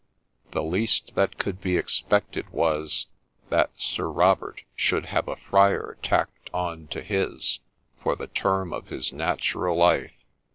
[0.53, 3.05] The least that could be expected was,
[3.51, 7.59] that Sir Robert should have a friar tacked on to his
[8.01, 10.15] for the term of his natural life